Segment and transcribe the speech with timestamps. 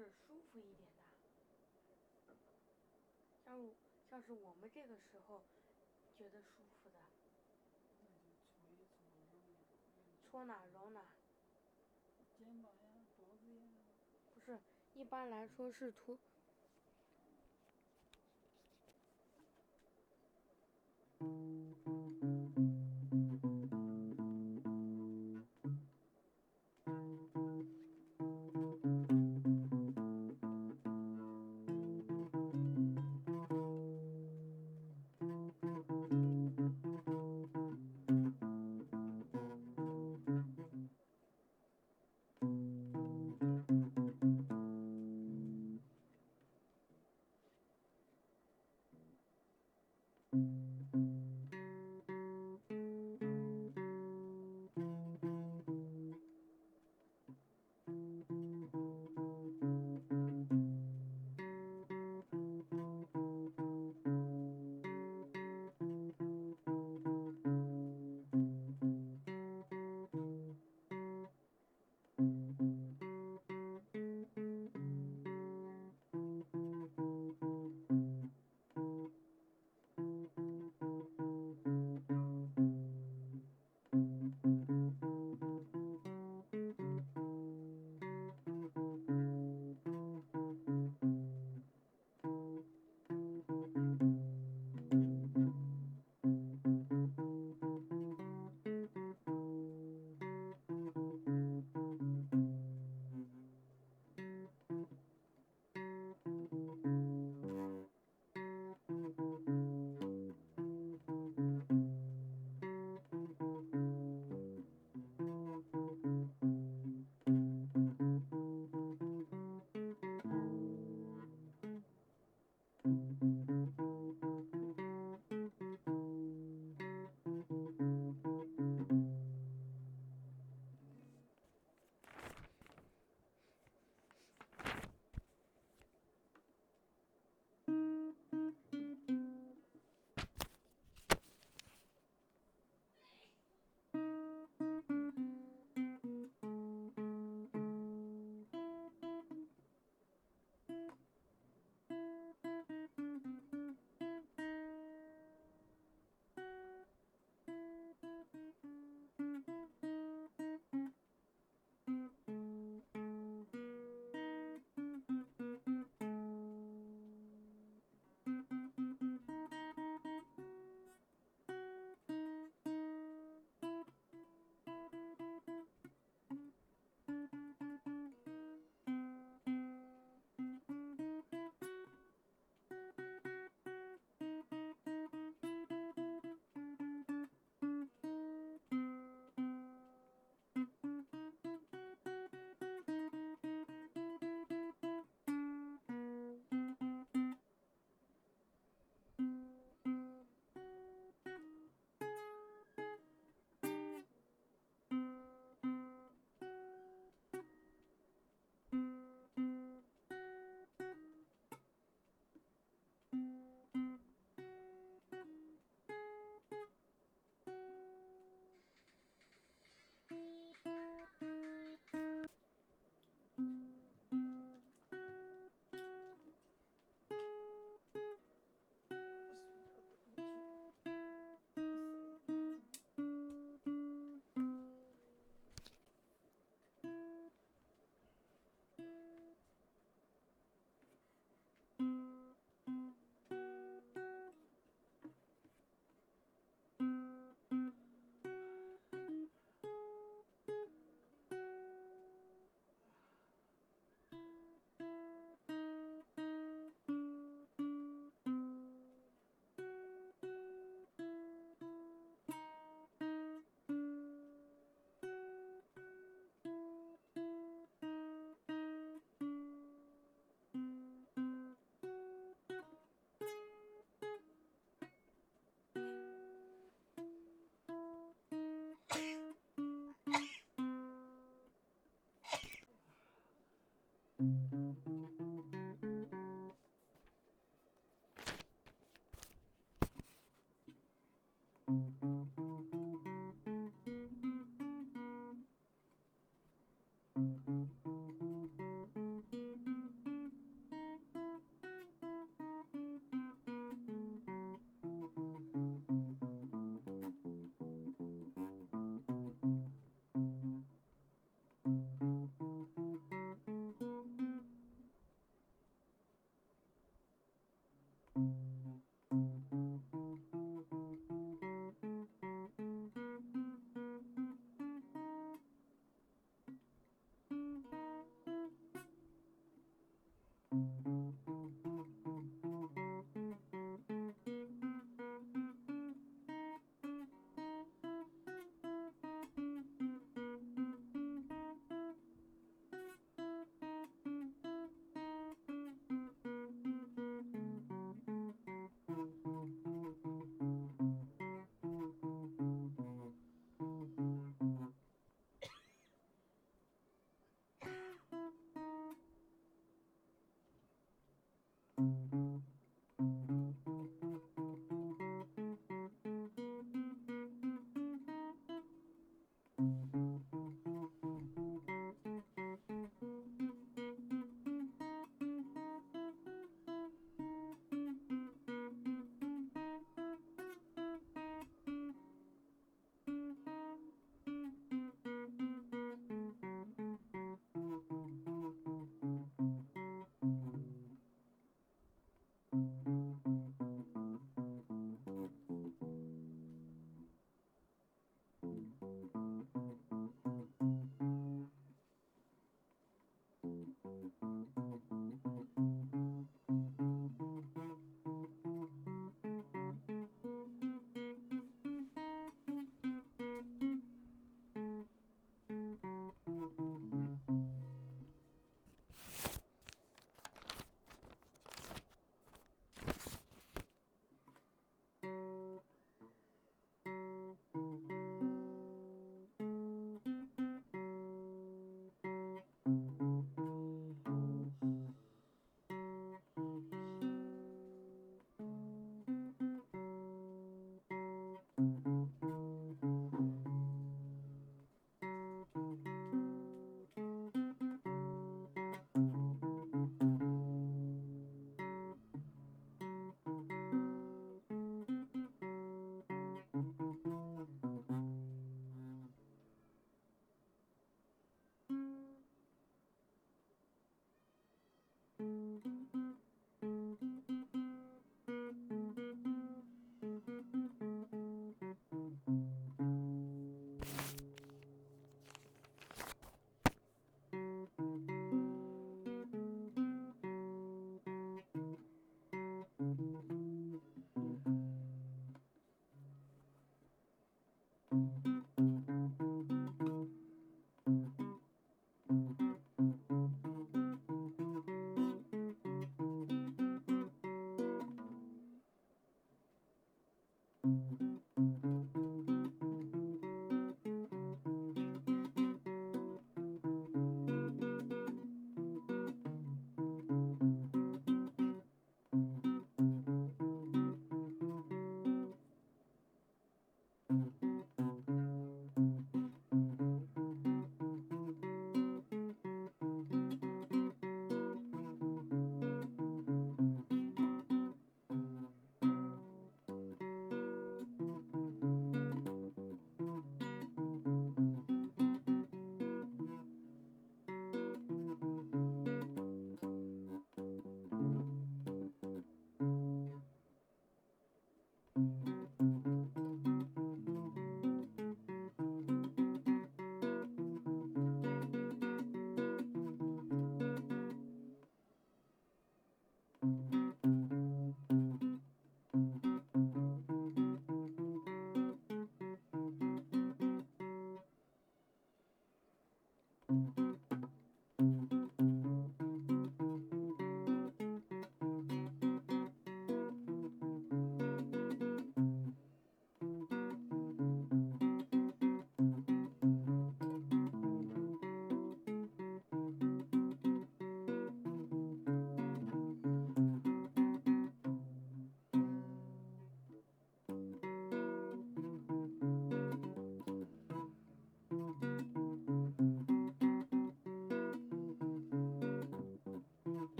[0.00, 1.02] 是舒服一点的，
[3.44, 3.68] 像，
[4.08, 5.42] 像是我们这个时候
[6.16, 6.98] 觉得舒服的，
[10.30, 11.04] 搓哪揉哪，
[14.34, 14.58] 不是，
[14.94, 16.18] 一般来说是搓。
[83.92, 85.19] Thank you.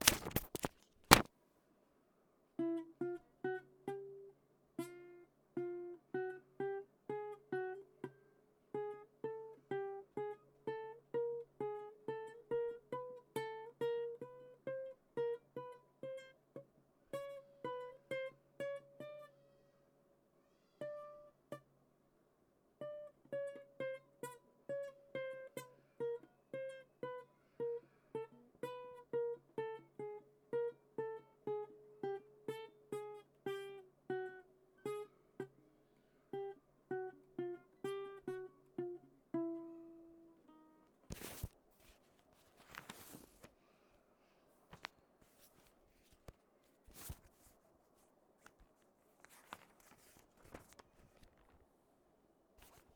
[0.00, 0.20] Thank
[3.00, 3.18] you.